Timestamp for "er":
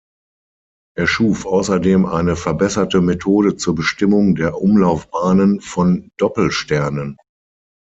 0.97-1.05